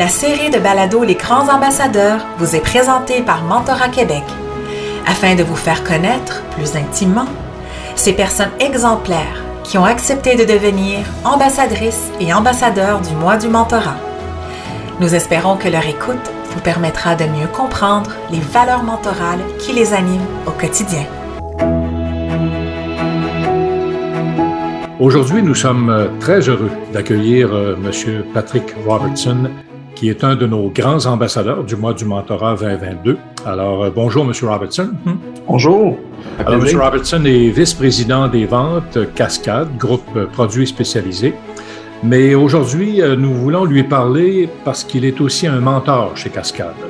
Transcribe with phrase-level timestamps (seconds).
[0.00, 4.22] La série de balados Les grands ambassadeurs vous est présentée par Mentorat Québec
[5.06, 7.26] afin de vous faire connaître plus intimement
[7.96, 13.98] ces personnes exemplaires qui ont accepté de devenir ambassadrices et ambassadeurs du mois du mentorat.
[15.00, 19.92] Nous espérons que leur écoute vous permettra de mieux comprendre les valeurs mentorales qui les
[19.92, 21.04] animent au quotidien.
[24.98, 28.24] Aujourd'hui, nous sommes très heureux d'accueillir euh, M.
[28.34, 29.50] Patrick Robertson,
[30.00, 33.18] qui est un de nos grands ambassadeurs du mois du mentorat 2022.
[33.44, 34.32] Alors, euh, bonjour, M.
[34.48, 34.92] Robertson.
[35.46, 35.98] Bonjour.
[36.38, 36.80] Alors, M.
[36.80, 41.34] Robertson est vice-président des ventes Cascade, groupe produits spécialisés.
[42.02, 46.80] Mais aujourd'hui, euh, nous voulons lui parler parce qu'il est aussi un mentor chez Cascade.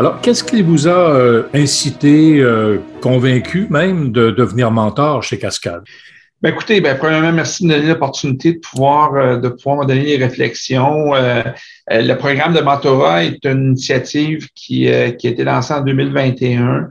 [0.00, 2.44] Alors, qu'est-ce qui vous a euh, incité,
[3.00, 5.84] convaincu même de devenir mentor chez Cascade?
[6.46, 9.84] Ben écoutez, ben, premièrement, merci de me donner l'opportunité de pouvoir, euh, de pouvoir me
[9.84, 11.12] donner des réflexions.
[11.12, 11.42] Euh,
[11.90, 16.88] euh, le programme de mentorat est une initiative qui, qui a été lancée en 2021,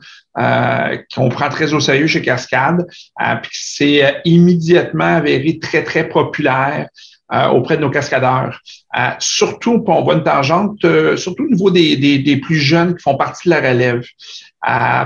[1.16, 2.86] qu'on prend très au sérieux chez Cascade,
[3.44, 6.90] puis c'est immédiatement avéré très, très populaire.
[7.54, 8.60] auprès de nos cascadeurs.
[9.20, 13.16] surtout, on voit une tangente, surtout au niveau des, des, des, plus jeunes qui font
[13.16, 14.04] partie de la relève.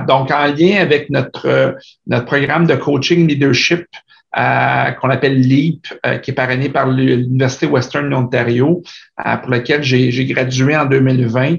[0.08, 6.18] donc, en lien avec notre, notre programme de coaching leadership, euh, qu'on appelle LEAP, euh,
[6.18, 8.84] qui est parrainé par l'Université Western Ontario,
[9.26, 11.58] euh, pour lequel j'ai gradué en 2020.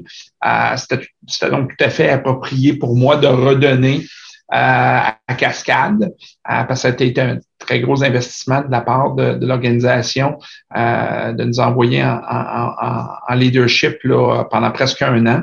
[0.77, 4.07] C'était donc tout à fait approprié pour moi de redonner
[4.51, 6.13] à Cascade,
[6.45, 10.39] parce que ça a été un très gros investissement de la part de, l'organisation
[10.75, 15.43] de nous envoyer en, leadership là, pendant presque un an,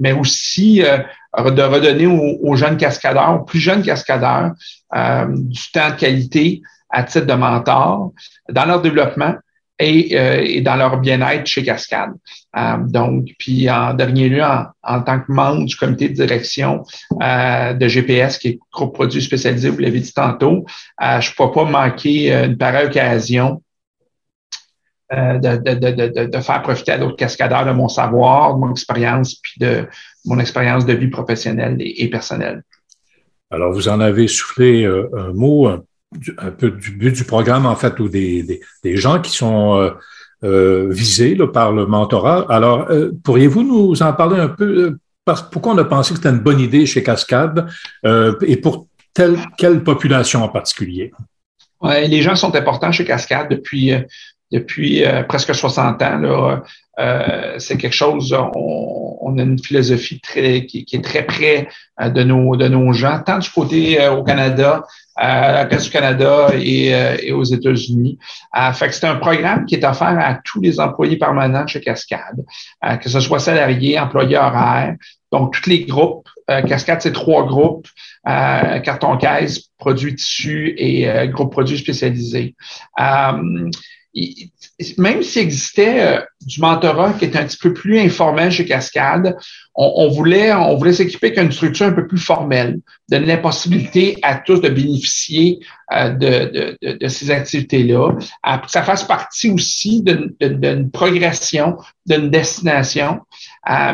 [0.00, 0.82] mais aussi
[1.44, 4.52] de redonner aux, jeunes cascadeurs, aux plus jeunes cascadeurs,
[4.94, 8.12] euh, du temps de qualité à titre de mentor.
[8.48, 9.34] Dans leur développement
[9.78, 12.12] et, euh, dans leur bien-être chez Cascade.
[12.56, 17.88] Euh, donc, puis en dernier lieu, en, tant que membre du comité de direction de
[17.88, 20.64] GPS, qui est groupe produit spécialisé, vous l'avez dit tantôt,
[21.00, 23.62] je ne peux pas manquer une pareille occasion
[25.12, 29.54] de, de, de, faire profiter à d'autres cascadeurs de mon savoir, de mon expérience, puis
[29.60, 29.86] de,
[30.26, 32.62] mon expérience de vie professionnelle et, personnelle.
[33.50, 35.68] Alors, vous en avez soufflé euh, un mot,
[36.38, 39.90] un, peu du but du programme, en fait, ou des, des, gens qui sont euh,
[40.44, 42.46] euh, visés par le mentorat.
[42.48, 42.88] Alors,
[43.24, 44.96] pourriez-vous nous en parler un peu?
[45.24, 47.68] Parce, pourquoi on a pensé que c'était une bonne idée chez Cascade
[48.42, 51.12] et pour telle, quelle population en particulier?
[51.80, 53.92] Ouais, les gens sont importants chez Cascade depuis
[54.52, 56.60] depuis presque 60 ans.
[56.98, 61.68] Euh, c'est quelque chose, on, on, a une philosophie très, qui, est très près
[62.00, 64.82] euh, de nos, de nos gens, tant du côté euh, au Canada,
[65.14, 66.88] à la du Canada et,
[67.22, 68.18] et aux États-Unis.
[68.74, 72.44] fait que c'est un programme qui est offert à tous les employés permanents chez Cascade,
[73.00, 74.94] que ce soit salariés, employés horaires,
[75.32, 76.28] donc tous les groupes.
[76.46, 77.88] Cascade, c'est trois groupes.
[78.26, 82.54] carton caisse, produits tissus et groupe produits spécialisés
[84.98, 89.36] même s'il existait euh, du mentorat qui était un petit peu plus informel chez Cascade,
[89.74, 94.18] on, voulait, on voulait s'équiper avec une structure un peu plus formelle, donner la possibilité
[94.22, 95.60] à tous de bénéficier
[95.92, 98.12] euh, de, de, de, ces activités-là,
[98.42, 103.20] pour que ça fasse partie aussi d'une progression, d'une destination,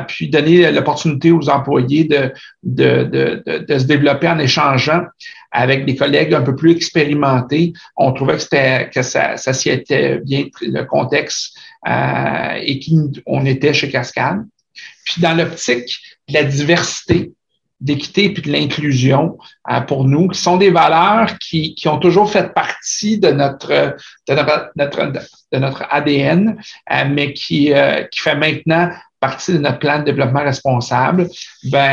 [0.07, 5.05] puis donner l'opportunité aux employés de, de, de, se développer en échangeant
[5.51, 7.73] avec des collègues un peu plus expérimentés.
[7.97, 11.57] On trouvait que, c'était, que ça, ça s'y était bien le contexte
[11.89, 12.81] euh, et
[13.25, 14.45] qu'on était chez Cascade.
[15.05, 17.33] Puis dans l'optique de la diversité,
[17.83, 19.37] d'équité puis de l'inclusion
[19.71, 23.97] euh, pour nous, qui sont des valeurs qui, qui ont toujours fait partie de notre
[24.29, 25.13] de notre,
[25.53, 26.57] de notre ADN,
[26.93, 28.91] euh, mais qui, euh, qui fait maintenant
[29.23, 31.29] partie de notre plan de développement responsable,
[31.71, 31.89] ben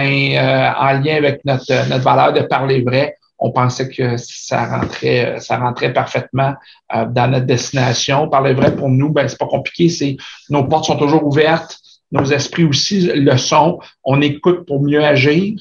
[0.78, 5.58] en lien avec notre, notre valeur de parler vrai, on pensait que ça rentrait, ça
[5.58, 6.56] rentrait parfaitement
[6.92, 8.28] dans notre destination.
[8.28, 10.18] Parler vrai pour nous, ben c'est pas compliqué, c'est
[10.50, 11.78] nos portes sont toujours ouvertes
[12.12, 13.80] nos esprits aussi le sont.
[14.04, 15.56] On écoute pour mieux agir.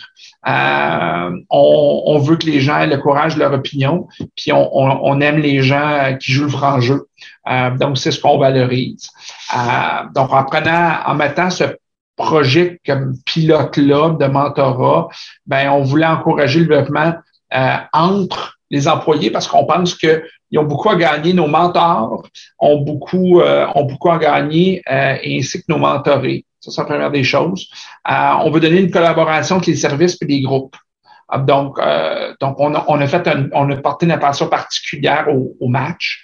[0.47, 5.39] Euh, on, veut que les gens aient le courage de leur opinion, puis on, aime
[5.39, 7.07] les gens qui jouent le franc jeu.
[7.49, 9.11] Euh, donc, c'est ce qu'on valorise.
[9.55, 9.59] Euh,
[10.15, 11.65] donc, en prenant, en mettant ce
[12.17, 15.09] projet comme pilote-là de mentorat,
[15.47, 17.15] ben, on voulait encourager le développement
[17.93, 21.33] entre les employés parce qu'on pense qu'ils ont beaucoup à gagner.
[21.33, 22.23] Nos mentors
[22.59, 26.45] ont beaucoup, euh, ont beaucoup à gagner, euh, ainsi que nos mentorés.
[26.61, 27.71] Ça, c'est la première des choses.
[28.11, 30.77] Euh, on veut donner une collaboration avec les services et les groupes.
[31.41, 31.79] Donc,
[32.41, 36.23] donc on, a, on a fait on a porté une attention particulière au, au match,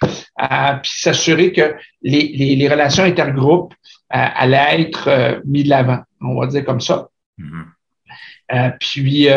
[0.81, 3.75] puis s'assurer que les, les, les, relations intergroupes
[4.09, 7.07] allait être mis de l'avant, on va dire comme ça.
[7.37, 8.77] Mm-hmm.
[8.79, 9.29] puis,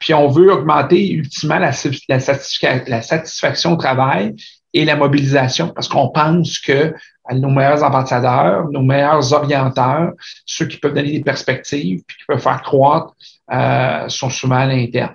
[0.00, 4.34] puis on veut augmenter ultimement la, satisfaction au travail
[4.72, 6.94] et la mobilisation parce qu'on pense que
[7.30, 10.12] nos meilleurs ambassadeurs, nos meilleurs orienteurs,
[10.46, 13.14] ceux qui peuvent donner des perspectives puis qui peuvent faire croître,
[13.52, 15.14] euh, sont souvent à l'interne.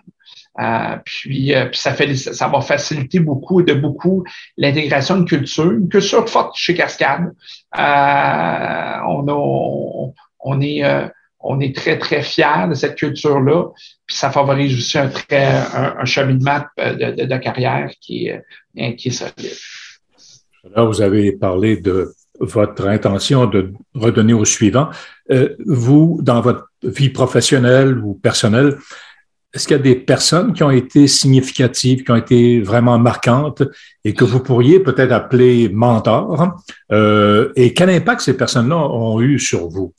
[0.60, 4.24] Euh, puis, euh, ça fait ça va faciliter beaucoup de beaucoup
[4.58, 7.34] l'intégration de culture, une culture forte chez Cascade.
[7.78, 10.84] Euh, on, a, on, est
[11.44, 13.66] on est très très fiers de cette culture là.
[14.06, 19.12] Puis ça favorise aussi un très un, cheminement de, de, carrière qui est qui est
[19.12, 19.58] solide.
[20.76, 24.90] Là, vous avez parlé de votre intention de redonner au suivant.
[25.66, 28.78] vous, dans votre vie professionnelle ou personnelle,
[29.54, 33.62] est-ce qu'il y a des personnes qui ont été significatives, qui ont été vraiment marquantes
[34.04, 36.58] et que vous pourriez peut-être appeler mentors?
[36.92, 39.94] Euh, et quel impact ces personnes-là ont eu sur vous?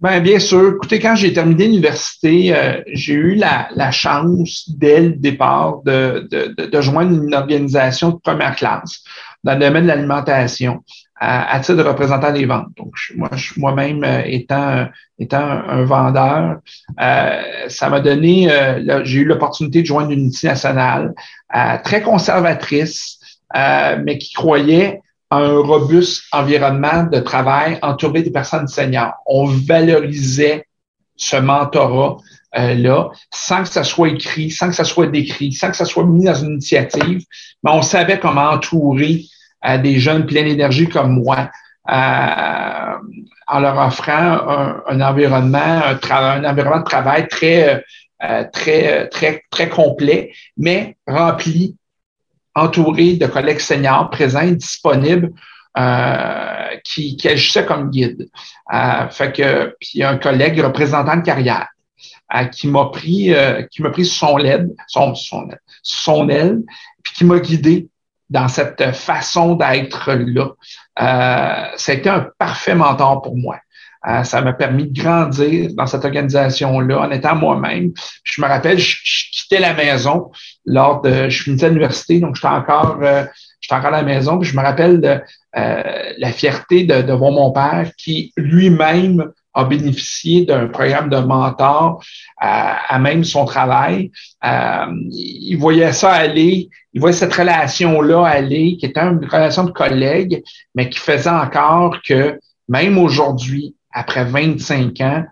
[0.00, 0.74] Ben, bien sûr.
[0.76, 6.26] Écoutez, quand j'ai terminé l'université, euh, j'ai eu la, la, chance, dès le départ, de,
[6.30, 9.02] de, de, joindre une organisation de première classe
[9.44, 10.82] dans le domaine de l'alimentation
[11.20, 12.70] à, titre de représentant des ventes.
[12.78, 14.86] Donc, moi, moi-même euh, étant
[15.18, 16.60] étant un, vendeur,
[16.98, 21.14] euh, ça m'a donné, euh, j'ai eu l'opportunité de joindre une unité nationale
[21.84, 23.18] très conservatrice,
[23.54, 29.14] mais qui croyait un robuste environnement de travail entouré des personnes seniors.
[29.26, 30.66] On valorisait
[31.16, 32.16] ce mentorat
[32.52, 36.04] là, sans que ça soit écrit, sans que ça soit décrit, sans que ça soit
[36.04, 37.24] mis dans une initiative,
[37.62, 39.24] mais on savait comment entourer
[39.60, 41.50] à des jeunes pleins d'énergie comme moi,
[41.88, 42.94] euh,
[43.46, 47.84] en leur offrant un, environnement, un, un, environnement de travail très,
[48.22, 51.76] euh, très, très, très complet, mais rempli,
[52.54, 55.30] entouré de collègues seniors présents, disponibles,
[55.78, 58.28] euh, qui, qui agissaient comme guide.
[58.72, 61.68] Euh, fait que puis un collègue représentant de carrière
[62.34, 63.32] euh, qui m'a pris,
[63.70, 65.48] qui m'a pris son aile, son, son,
[65.82, 66.60] son aile,
[67.02, 67.88] puis qui m'a guidé
[68.30, 70.50] dans cette façon d'être là.
[71.00, 73.58] Euh, ça a été un parfait mentor pour moi.
[74.08, 77.92] Euh, ça m'a permis de grandir dans cette organisation-là en étant moi-même.
[78.24, 78.96] Je me rappelle, je,
[79.32, 80.30] quittais la maison
[80.64, 83.24] lors de, je finissais l'université, donc j'étais encore, euh,
[83.60, 84.40] j'étais encore à la maison.
[84.42, 85.20] Je me rappelle de
[85.56, 91.18] euh, la fierté de, de voir mon père qui lui-même a bénéficié d'un programme de
[91.18, 92.02] mentor
[92.38, 94.10] à, même son travail.
[94.44, 99.72] Euh, il voyait ça aller, il voyait cette relation-là aller, qui était une relation de
[99.72, 100.42] collègue,
[100.74, 102.38] mais qui faisait encore que
[102.68, 105.24] même aujourd'hui, après 25 ans,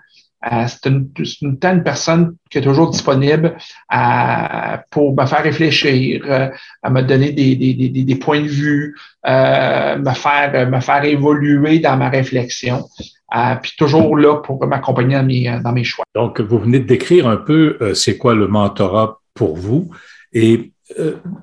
[0.46, 3.56] euh, c'est une, une, une, personne qui est toujours disponible
[3.88, 6.48] à, euh, pour me faire réfléchir, euh,
[6.82, 8.96] à me donner des, des, des, des points de vue,
[9.26, 12.84] euh, me faire me faire évoluer dans ma réflexion.
[13.62, 16.04] Puis toujours là pour m'accompagner dans mes, dans mes choix.
[16.14, 19.90] Donc, vous venez de décrire un peu c'est quoi le mentorat pour vous
[20.32, 20.72] et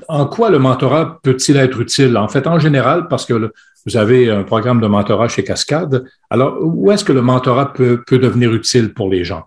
[0.08, 2.18] en quoi le mentorat peut-il être utile?
[2.18, 3.52] En fait, en général, parce que
[3.86, 8.04] vous avez un programme de mentorat chez Cascade, alors où est-ce que le mentorat peut,
[8.06, 9.44] peut devenir utile pour les gens?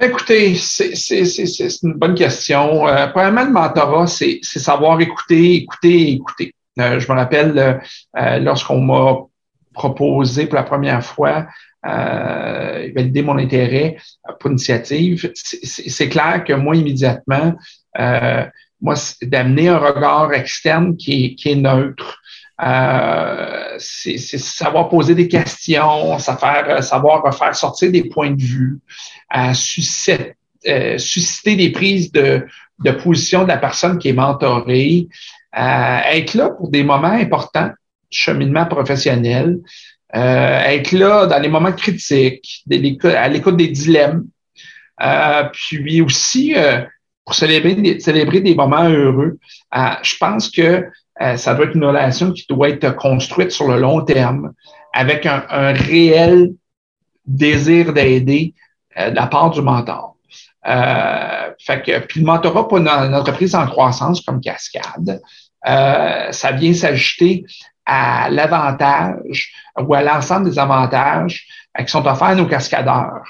[0.00, 2.88] Écoutez, c'est une bonne question.
[2.88, 6.54] Euh, premièrement, le mentorat, c'est savoir écouter, écouter, écouter.
[6.76, 7.80] je me rappelle
[8.40, 9.18] lorsqu'on m'a
[9.72, 11.46] proposé pour la première fois,
[11.84, 13.96] euh, valider mon intérêt
[14.38, 17.56] pour l'initiative, c'est clair que moi, immédiatement,
[17.98, 18.44] euh,
[18.80, 22.21] moi, d'amener un regard externe qui qui est neutre,
[22.62, 28.78] euh, c'est savoir poser des questions, savoir, savoir faire sortir des points de vue,
[29.28, 30.34] à susciter,
[30.68, 32.46] euh, susciter des prises de,
[32.78, 35.08] de position de la personne qui est mentorée,
[35.58, 37.70] euh, être là pour des moments importants
[38.12, 39.58] cheminement professionnel,
[40.14, 42.64] euh, être là dans les moments critiques,
[43.04, 44.26] à l'écoute des dilemmes,
[45.02, 46.82] euh, puis aussi euh,
[47.24, 49.38] pour célébrer des, moments heureux.
[50.02, 50.86] je pense que
[51.36, 54.52] ça doit être une relation qui doit être construite sur le long terme,
[54.92, 56.50] avec un, réel
[57.24, 58.54] désir d'aider
[58.96, 60.16] de la part du mentor.
[60.64, 65.20] fait que, puis le mentorat pour une, entreprise en croissance comme Cascade,
[65.64, 67.44] ça vient s'ajouter
[67.86, 71.46] à l'avantage ou à l'ensemble des avantages
[71.78, 73.24] euh, qui sont offerts à nos cascadeurs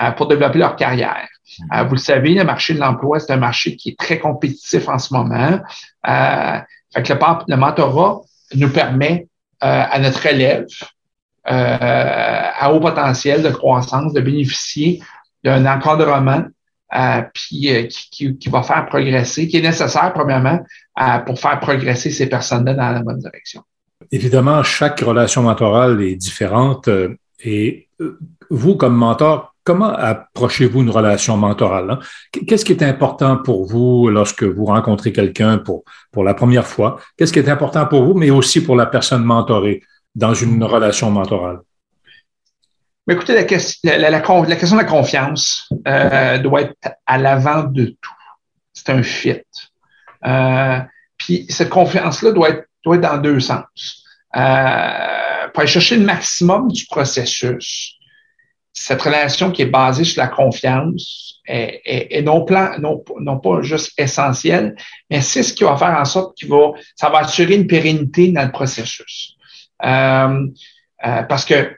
[0.00, 1.28] euh, pour développer leur carrière.
[1.72, 4.88] Euh, vous le savez, le marché de l'emploi, c'est un marché qui est très compétitif
[4.88, 5.60] en ce moment.
[6.04, 7.12] que
[7.48, 8.20] le, mentorat
[8.54, 9.28] nous permet
[9.60, 10.66] à notre élève
[11.44, 15.00] à haut potentiel de croissance de bénéficier
[15.44, 16.44] d'un encadrement
[17.34, 20.60] qui, qui, va faire progresser, qui est nécessaire premièrement
[21.26, 23.62] pour faire progresser ces personnes-là dans la bonne direction
[24.12, 26.88] évidemment, chaque relation mentorale est différente.
[27.40, 27.88] et
[28.50, 31.90] vous, comme mentor, comment approchez-vous une relation mentorale?
[31.90, 31.98] Hein?
[32.46, 35.84] Qu'est-ce qui est important pour vous lorsque vous rencontrez quelqu'un pour,
[36.24, 37.00] la première fois?
[37.16, 39.82] Qu'est-ce qui est important pour vous, mais aussi pour la personne mentorée
[40.14, 41.60] dans une relation mentorale?
[43.10, 48.14] Écoutez, la, question, de la confiance euh, doit être à l'avant de tout.
[48.72, 49.42] C'est un fit.
[50.24, 50.78] Euh,
[51.16, 54.04] puis cette confiance-là doit être, doit être dans deux sens.
[54.36, 57.98] Euh, pour chercher le maximum du processus,
[58.72, 63.62] cette relation qui est basée sur la confiance est, est, non, plan, non, non, pas
[63.62, 64.76] juste essentielle,
[65.10, 68.30] mais c'est ce qui va faire en sorte qu'il va, ça va assurer une pérennité
[68.32, 69.36] dans le processus.
[69.84, 70.46] Euh,
[71.04, 71.72] euh, parce que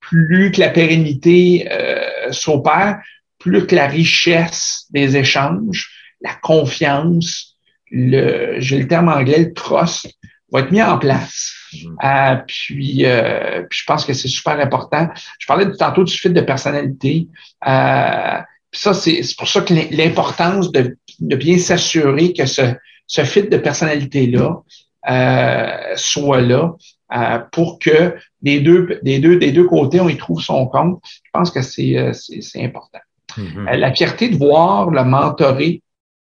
[0.00, 3.00] plus que la pérennité euh, s'opère,
[3.38, 5.90] plus que la richesse des échanges,
[6.20, 7.56] la confiance,
[7.90, 10.12] le, j'ai le terme anglais, le trust,
[10.50, 11.54] va être mis en place.
[11.72, 11.96] Mm-hmm.
[12.04, 15.08] Euh, puis, euh, puis, je pense que c'est super important.
[15.38, 17.28] Je parlais tantôt du fit de personnalité.
[17.66, 18.38] Euh,
[18.70, 22.74] puis ça, c'est, pour ça que l'importance de, de bien s'assurer que ce,
[23.06, 24.62] ce fit de personnalité-là
[25.08, 26.74] euh, soit là
[27.16, 31.00] euh, pour que des deux, des, deux, des deux côtés, on y trouve son compte.
[31.24, 32.98] Je pense que c'est, euh, c'est, important.
[33.36, 33.76] Mm-hmm.
[33.76, 35.82] La fierté de voir le mentoré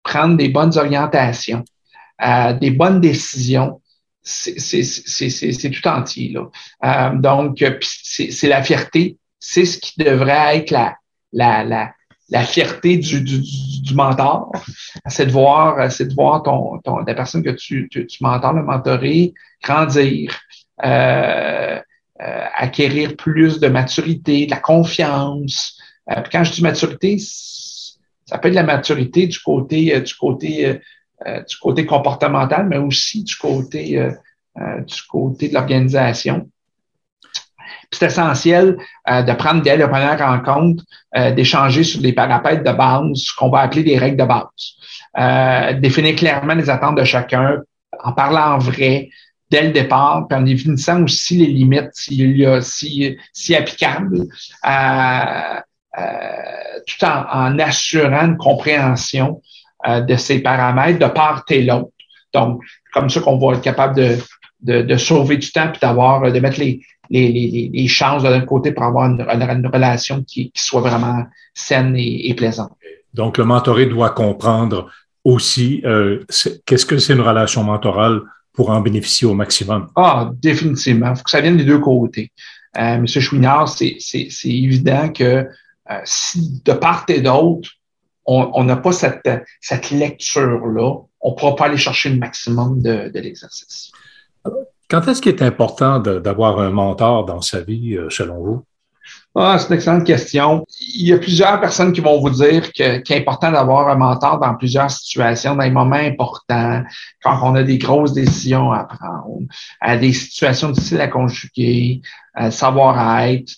[0.03, 1.65] prendre des bonnes orientations,
[2.62, 3.81] des bonnes décisions,
[4.27, 6.34] c'est tout entier.
[6.34, 7.10] Là.
[7.15, 10.96] donc, c'est la fierté, c'est ce qui devrait être la,
[11.31, 11.93] la, la,
[12.29, 13.41] la fierté du, du,
[13.81, 14.51] du mentor,
[15.07, 18.53] c'est de voir, c'est de voir ton, ton, la personne que tu, tu, tu mentors,
[18.53, 20.38] le mentorer, grandir,
[20.84, 21.79] euh,
[22.22, 25.79] euh, acquérir plus de maturité, de la confiance.
[26.12, 30.79] Euh, quand je dis maturité, ça peut être la maturité du côté du côté
[31.25, 34.09] du côté comportemental, mais aussi du côté
[34.55, 36.50] du côté de l'organisation.
[37.91, 40.83] C'est essentiel de prendre dès la première rencontre,
[41.36, 45.79] d'échanger sur des paramètres de base, ce qu'on va appeler des règles de base.
[45.79, 47.62] définir clairement les attentes de chacun,
[48.03, 49.09] en parlant en vrai,
[49.50, 54.21] dès le départ, puis en définissant aussi les limites s'il y a si, si applicable,
[54.65, 55.59] euh,
[55.97, 59.41] euh, tout en, en, assurant une compréhension
[59.88, 61.91] euh, de ces paramètres de part et l'autre.
[62.34, 62.62] Donc,
[62.94, 64.17] comme ça qu'on va être capable de,
[64.62, 68.29] de, de sauver du temps puis d'avoir de mettre les, les, les, les chances de
[68.29, 72.72] l'autre côté pour avoir une, une relation qui, qui, soit vraiment saine et, et, plaisante.
[73.13, 74.89] Donc, le mentoré doit comprendre
[75.24, 76.24] aussi euh,
[76.65, 78.22] qu'est-ce que c'est une relation mentorale
[78.53, 79.88] pour en bénéficier au maximum?
[79.96, 81.12] Ah, définitivement.
[81.12, 82.32] Il faut que ça vienne des deux côtés.
[82.77, 83.98] Euh, Monsieur Chouinard, c'est
[84.46, 85.48] évident que
[85.89, 87.70] euh, si de part et d'autre,
[88.27, 89.29] on n'a pas cette,
[89.62, 93.91] cette lecture-là, on ne pourra pas aller chercher le maximum de, de l'exercice.
[94.89, 98.63] Quand est-ce qu'il est important d'avoir un mentor dans sa vie, euh, selon vous?
[99.39, 100.65] Ah, c'est une excellente question.
[100.79, 103.96] Il y a plusieurs personnes qui vont vous dire que, qu'il est important d'avoir un
[103.96, 106.84] mentor dans plusieurs situations, dans les moments importants,
[107.22, 109.46] quand on a des grosses décisions à prendre,
[109.79, 112.01] à des situations difficiles à conjuguer,
[112.34, 113.53] à savoir-être,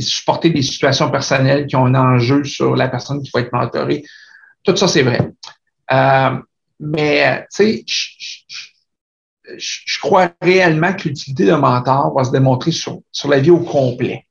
[0.00, 4.02] supporter des situations personnelles qui ont un enjeu sur la personne qui va être mentorée.
[4.64, 5.28] Tout ça, c'est vrai.
[5.92, 6.38] Euh,
[6.80, 7.84] mais, tu sais,
[9.58, 13.60] je crois réellement que l'utilité d'un mentor va se démontrer sur, sur la vie au
[13.60, 14.26] complet.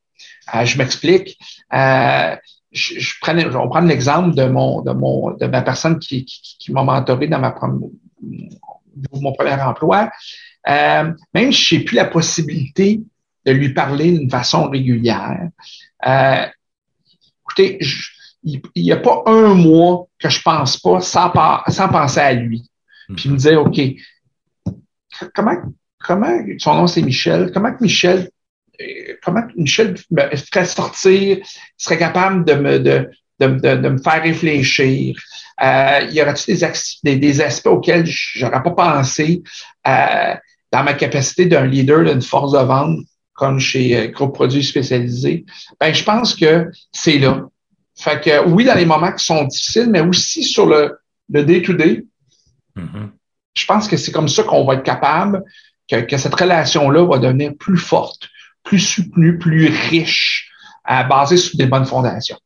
[0.55, 1.37] Euh, je m'explique.
[1.73, 2.35] Euh,
[2.71, 6.57] je, je prenais, on prend l'exemple de mon, de mon, de ma personne qui, qui,
[6.59, 7.55] qui m'a mentoré dans ma
[9.13, 10.09] mon premier emploi.
[10.67, 13.01] Euh, même si j'ai plus la possibilité
[13.45, 15.49] de lui parler d'une façon régulière.
[17.43, 17.79] Écoutez,
[18.43, 21.31] il n'y a pas un mois que je pense pas sans,
[21.67, 22.69] sans penser à lui.
[23.15, 23.79] Puis me dire, OK,
[25.33, 25.57] comment,
[25.99, 28.29] comment, son nom c'est Michel, comment que Michel,
[28.79, 31.37] euh, comment Michel me ferait sortir,
[31.77, 33.09] serait capable de me, de,
[33.39, 35.15] de, de, me faire réfléchir?
[35.63, 36.67] Euh, y aurait-il des,
[37.03, 39.43] des, des, aspects auxquels j'aurais pas pensé
[39.87, 40.33] euh,
[40.71, 45.45] dans ma capacité d'un leader d'une force de vente comme chez euh, Groupe Produits Spécialisés?
[45.79, 47.47] Ben, je pense que c'est là.
[47.95, 50.97] Fait que oui, dans les moments qui sont difficiles, mais aussi sur le,
[51.29, 52.05] le day-to-day,
[52.75, 53.09] mm-hmm
[53.53, 55.43] je pense que c'est comme ça qu'on va être capable,
[55.89, 58.29] que, que cette relation-là va devenir plus forte,
[58.63, 60.51] plus soutenue, plus riche,
[60.83, 62.37] à, basée sur des bonnes fondations.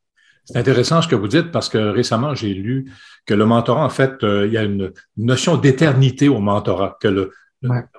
[0.46, 2.92] C'est intéressant ce que vous dites parce que récemment, j'ai lu
[3.26, 7.08] que le mentorat, en fait, euh, il y a une notion d'éternité au mentorat, que
[7.08, 7.32] le,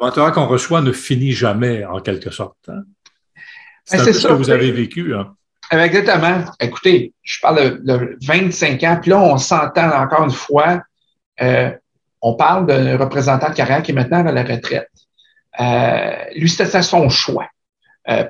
[0.01, 2.57] mentorat qu'on reçoit ne finit jamais, en quelque sorte.
[2.69, 2.83] Hein.
[3.85, 5.15] C'est ben, ce que vous avez vécu.
[5.15, 5.35] Hein?
[5.73, 6.45] Exactement.
[6.61, 10.83] Écoutez, je parle de, 25 ans, puis là, on s'entend encore une fois,
[11.41, 11.71] euh,
[12.23, 14.91] on parle d'un représentant de carrière qui est maintenant à la retraite.
[16.35, 17.49] lui, c'était son choix.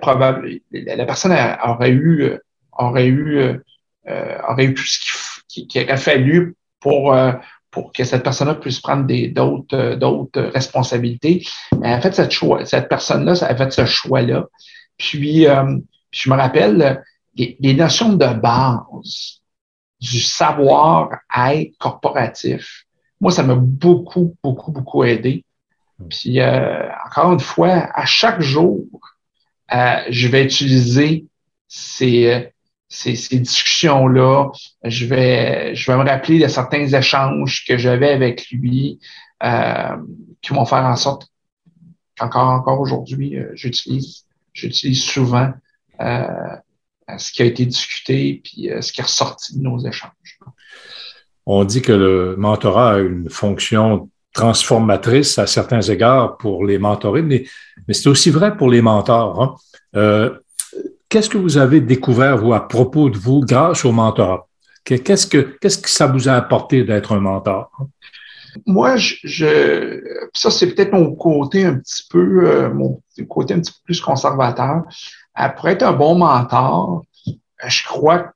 [0.00, 2.32] probable, la personne aurait eu,
[2.72, 3.60] aurait eu,
[4.48, 7.16] aurait eu ce qu'il qui, aurait fallu pour
[7.70, 11.46] pour que cette personne-là puisse prendre d'autres d'autres responsabilités.
[11.72, 14.46] En fait, cette choix, cette personne-là, a fait ce choix-là.
[14.96, 15.46] Puis,
[16.10, 17.02] je me rappelle
[17.36, 19.42] les, notions de base
[20.00, 22.85] du savoir-être corporatif.
[23.20, 25.44] Moi, ça m'a beaucoup, beaucoup, beaucoup aidé.
[26.10, 28.84] Puis, euh, encore une fois, à chaque jour,
[29.72, 31.26] euh, je vais utiliser
[31.68, 32.52] ces,
[32.88, 34.50] ces, discussions-là.
[34.84, 39.00] Je vais, je vais me rappeler de certains échanges que j'avais avec lui
[39.42, 39.96] euh,
[40.42, 41.28] qui vont faire en sorte
[42.18, 45.52] qu'encore encore aujourd'hui, j'utilise, j'utilise souvent
[45.98, 50.38] ce qui a été discuté puis ce qui est ressorti de nos échanges.
[51.46, 57.22] On dit que le mentorat a une fonction transformatrice à certains égards pour les mentorés,
[57.22, 57.44] mais,
[57.86, 59.42] mais c'est aussi vrai pour les mentors.
[59.42, 59.54] Hein.
[59.96, 60.30] Euh,
[61.08, 64.46] qu'est-ce que vous avez découvert, vous, à propos de vous, grâce au mentorat?
[64.84, 67.70] Qu'est-ce que, qu'est-ce que ça vous a apporté d'être un mentor?
[68.66, 70.00] Moi, je,
[70.32, 74.00] ça, c'est peut-être mon côté un petit peu, euh, mon côté un petit peu plus
[74.00, 74.82] conservateur.
[75.34, 77.04] Après être un bon mentor,
[77.66, 78.32] je crois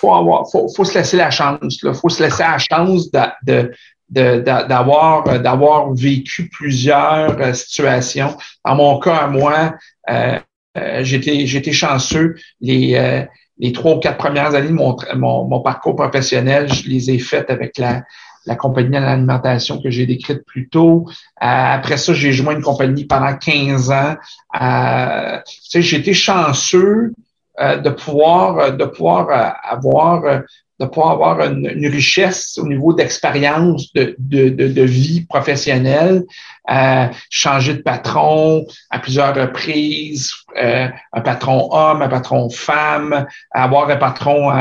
[0.00, 1.78] faut avoir, faut, faut, se laisser la chance.
[1.82, 3.72] Il faut se laisser la chance de,
[4.10, 8.36] de, d'avoir, d'avoir vécu plusieurs euh, situations.
[8.64, 9.74] Dans mon cas, à moi,
[10.10, 10.38] euh,
[10.78, 12.34] euh, j'étais, j'étais chanceux.
[12.60, 13.26] Les,
[13.58, 17.18] les trois ou quatre premières années de mon, mon, mon, parcours professionnel, je les ai
[17.18, 18.02] faites avec la,
[18.46, 21.06] la compagnie d'alimentation que j'ai décrite plus tôt.
[21.08, 24.16] Euh, après ça, j'ai joint une compagnie pendant 15 ans.
[24.60, 25.38] Euh,
[25.74, 27.12] j'ai été chanceux euh,
[27.58, 30.42] de pouvoir de pouvoir euh, avoir
[30.78, 36.24] de pouvoir avoir une, richesse au niveau d'expérience de, de, de, de, vie professionnelle,
[36.70, 43.88] euh, changer de patron à plusieurs reprises, euh, un patron homme, un patron femme, avoir
[43.88, 44.52] un patron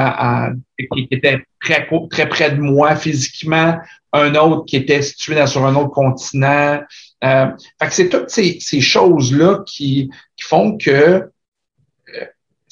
[0.94, 3.78] qui était très, très près de moi physiquement,
[4.14, 6.80] un autre qui était situé sur un autre continent.
[7.24, 7.48] Euh,
[7.80, 11.30] fait que c'est toutes ces, ces choses-là qui, qui font que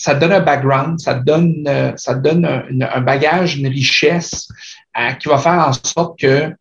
[0.04, 4.50] ça te donne un background, ça te donne, euh, ça donne un, bagage, une richesse
[5.00, 6.54] euh, qui va faire en sorte que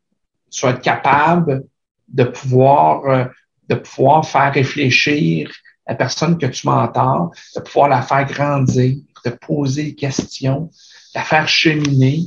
[0.48, 1.64] tu vas être capable
[2.06, 3.24] de pouvoir, euh,
[3.68, 5.50] de pouvoir faire réfléchir
[5.88, 10.70] la personne que tu m'entends, de pouvoir la faire grandir, de poser des questions,
[11.12, 12.26] de la faire cheminer.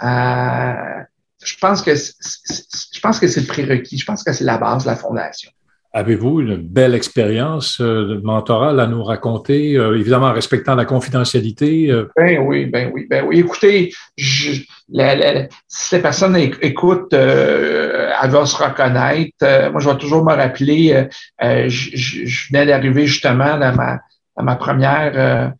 [0.00, 3.98] je pense que c'est le prérequis.
[3.98, 5.50] Je pense que c'est la base, la fondation.
[5.96, 10.84] Avez-vous une belle expérience euh, de mentorat à nous raconter, euh, évidemment en respectant la
[10.84, 11.88] confidentialité?
[11.88, 12.10] Euh?
[12.16, 13.38] Ben oui, ben oui, ben oui.
[13.38, 19.70] Écoutez, je, la, si la personne écoute, elle va se reconnaître.
[19.70, 21.06] moi, je vais toujours me rappeler,
[21.40, 24.00] je, je, venais d'arriver justement dans ma,
[24.36, 25.52] dans ma première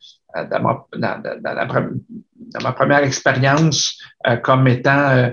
[0.50, 4.00] dans ma, dans, ma première expérience
[4.42, 5.30] comme étant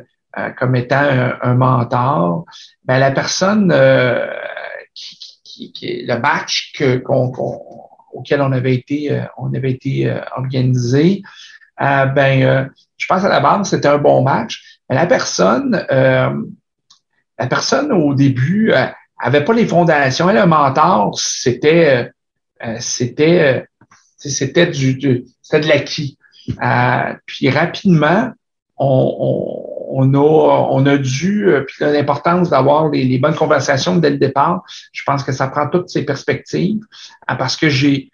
[0.58, 2.46] comme étant un, mentor.
[2.86, 3.74] Ben, la personne
[5.58, 7.04] le match que,
[8.14, 11.22] auquel on avait été, euh, on avait été euh, organisé,
[11.82, 14.80] euh, ben, je pense à la base, c'était un bon match.
[14.90, 18.72] Mais la personne, la personne au début
[19.18, 20.30] avait pas les fondations.
[20.30, 22.12] Elle, un mentor, c'était,
[22.80, 23.66] c'était,
[24.18, 26.20] c'était du, c'était de l'acquis.
[27.26, 28.32] puis rapidement,
[28.78, 29.71] on on
[30.14, 35.04] a, on a dû, euh, puis l'importance d'avoir les, bonnes conversations dès le départ, je
[35.04, 36.82] pense que ça prend toutes ces perspectives,
[37.28, 38.10] hein, parce que j'ai,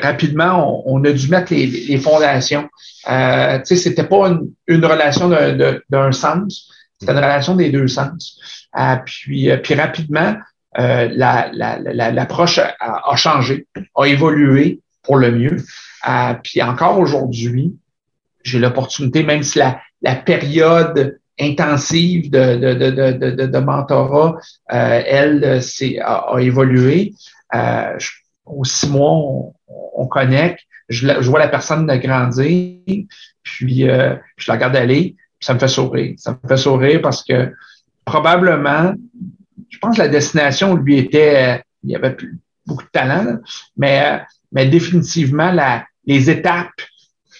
[0.00, 2.68] rapidement, on, a dû mettre les, fondations.
[3.10, 4.28] Euh, tu sais, c'était pas
[4.68, 8.38] une, relation d'un sens, c'était une relation des deux sens.
[8.78, 10.36] Euh, puis, euh, puis rapidement,
[10.74, 13.66] l'approche la, a, changé,
[13.96, 15.56] a évolué pour le mieux.
[16.42, 17.74] puis encore aujourd'hui,
[18.44, 24.36] j'ai l'opportunité, même si la période intensive de, de, de, de, de mentorat,
[24.72, 27.14] euh, elle, c'est, a, évolué.
[27.54, 27.98] Euh,
[28.44, 29.54] aux six mois, on,
[29.94, 30.60] on connecte.
[30.88, 32.76] Je, je, vois la personne grandir,
[33.42, 36.14] puis euh, je la regarde aller, puis ça me fait sourire.
[36.18, 37.52] Ça me fait sourire parce que
[38.04, 38.94] probablement,
[39.70, 42.16] je pense que la destination lui était, il y avait
[42.66, 43.38] beaucoup de talent,
[43.76, 46.68] mais, mais définitivement la, les étapes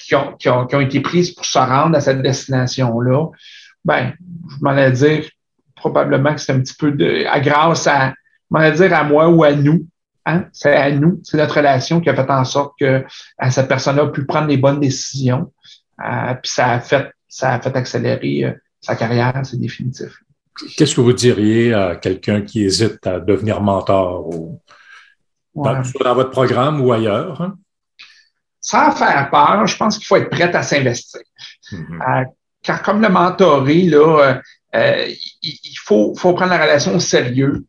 [0.07, 3.29] qui ont, qui, ont, qui ont été prises pour se rendre à cette destination-là,
[3.85, 4.13] ben,
[4.49, 5.25] je m'en allais dire
[5.75, 8.15] probablement que c'est un petit peu de, à grâce à, je
[8.51, 9.87] m'en allais dire à moi ou à nous.
[10.25, 10.45] Hein?
[10.53, 13.05] C'est à nous, c'est notre relation qui a fait en sorte que
[13.51, 15.53] cette personne-là a pu prendre les bonnes décisions.
[16.01, 20.13] Euh, puis ça a fait, ça a fait accélérer euh, sa carrière, c'est définitif.
[20.77, 24.61] qu'est-ce que vous diriez à quelqu'un qui hésite à devenir mentor, ou,
[25.55, 25.83] dans,
[26.15, 27.41] votre programme ou ailleurs?
[27.41, 27.57] Hein?
[28.61, 31.21] Sans faire peur, je pense qu'il faut être prêt à s'investir.
[31.73, 32.23] Mm-hmm.
[32.23, 32.25] Euh,
[32.63, 34.41] car comme le mentoré, là,
[34.75, 35.09] euh,
[35.43, 37.65] il, faut, faut prendre la relation au sérieux.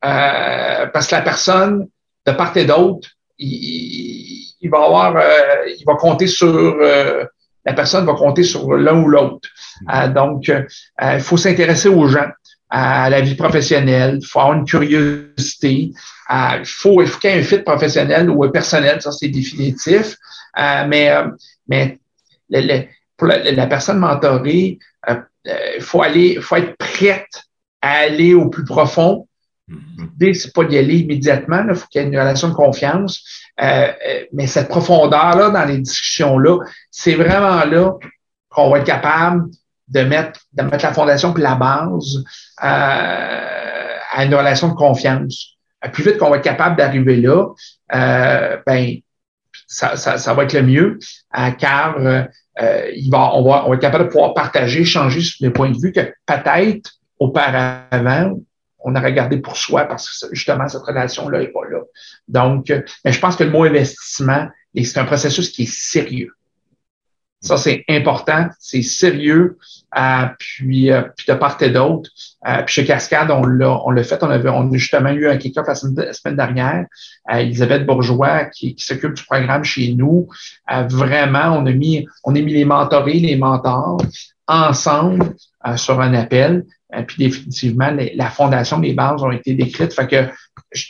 [0.00, 1.88] parce que la personne,
[2.26, 5.22] de part et d'autre, il, il, va avoir,
[5.66, 6.76] il va compter sur
[7.64, 9.48] la personne va compter sur l'un ou l'autre.
[9.92, 10.62] Euh, donc, euh,
[11.00, 12.28] il faut s'intéresser aux gens,
[12.68, 15.92] à la vie professionnelle, il faut avoir une curiosité.
[16.30, 19.28] Euh, il faut, il faut qu'il y ait un fit professionnel ou personnel, ça c'est
[19.28, 20.16] définitif.
[20.56, 21.14] mais
[21.68, 21.98] mais
[23.16, 27.44] pour la, personne mentorée, il faut aller, faut être prête
[27.80, 29.28] à aller au plus profond.
[29.68, 29.76] Mm-hmm.
[29.98, 31.64] L'idée, c'est pas d'y aller immédiatement.
[31.68, 33.22] Il faut qu'il y ait une relation de confiance.
[33.60, 36.58] Euh, euh, mais cette profondeur-là dans les discussions-là,
[36.90, 37.92] c'est vraiment là
[38.48, 39.48] qu'on va être capable
[39.88, 42.24] de mettre, de mettre la fondation puis la base
[42.62, 45.56] euh, à une relation de confiance.
[45.92, 47.48] Plus vite qu'on va être capable d'arriver là,
[48.66, 48.94] ben
[49.74, 50.98] ça, ça, ça, va être le mieux,
[51.58, 51.96] car
[52.94, 55.78] il va, on, va, on va être capable de pouvoir partager, changer des points de
[55.78, 58.38] vue que peut-être auparavant,
[58.84, 61.80] on a regardé pour soi parce que justement, cette relation-là n'est pas là.
[62.28, 66.30] Donc, euh, mais je pense que le mot investissement, c'est un processus qui est sérieux.
[67.44, 69.58] Ça, c'est important, c'est sérieux.
[69.96, 72.10] Euh, puis, euh, de part et d'autre.
[72.48, 74.22] Euh, puis chez Cascade, on l'a, on l'a fait.
[74.22, 76.86] On avait, on a justement eu un kick-off la, semaine, dernière.
[77.30, 80.28] Elisabeth Bourgeois, qui, qui s'occupe du programme chez nous.
[80.68, 83.98] vraiment, on a mis, on a mis les mentorés, les mentors
[84.48, 85.34] ensemble
[85.76, 86.64] sur un appel.
[87.06, 89.92] puis définitivement, la fondation, les bases ont été décrites.
[89.92, 90.28] Fait que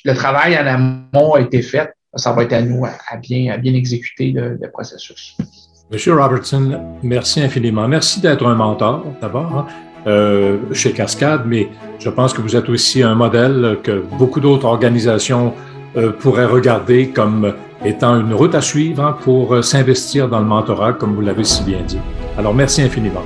[0.04, 1.92] le travail en amont a été fait.
[2.16, 5.36] Ça va être à nous à, bien, à bien exécuter le, processus.
[5.94, 6.72] Monsieur Robertson,
[7.04, 7.86] merci infiniment.
[7.86, 9.66] Merci d'être un mentor d'abord hein,
[10.08, 11.68] euh, chez Cascade, mais
[12.00, 15.54] je pense que vous êtes aussi un modèle que beaucoup d'autres organisations
[15.96, 17.54] euh, pourraient regarder comme
[17.84, 21.44] étant une route à suivre hein, pour euh, s'investir dans le mentorat, comme vous l'avez
[21.44, 22.00] si bien dit.
[22.36, 23.22] Alors, merci infiniment.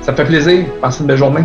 [0.00, 0.64] Ça fait plaisir.
[0.80, 1.44] Passez une belle journée.